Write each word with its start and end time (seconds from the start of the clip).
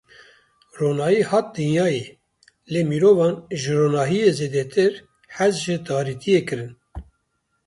Ronahî 0.79 1.21
hat 1.31 1.47
dinyayê 1.57 2.05
lê 2.71 2.81
mirovan 2.91 3.33
ji 3.61 3.71
ronahiyê 3.79 4.31
zêdetir 4.39 4.93
hez 5.35 5.55
ji 5.63 5.75
tarîtiyê 5.87 6.41
kirin. 6.47 6.71